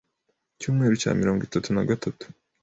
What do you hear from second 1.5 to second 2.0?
na